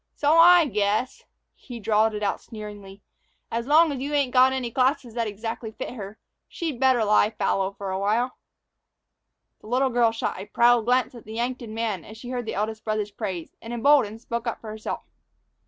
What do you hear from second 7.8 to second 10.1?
a while." The little